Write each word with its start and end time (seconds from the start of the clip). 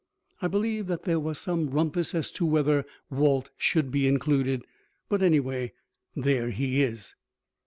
I 0.41 0.47
believe 0.47 0.87
that 0.87 1.03
there 1.03 1.19
was 1.19 1.37
some 1.37 1.69
rumpus 1.69 2.15
as 2.15 2.31
to 2.31 2.43
whether 2.47 2.85
Walt 3.11 3.51
should 3.55 3.91
be 3.91 4.07
included; 4.07 4.65
but, 5.09 5.21
anyway, 5.21 5.73
there 6.15 6.49
he 6.49 6.81
is. 6.81 7.13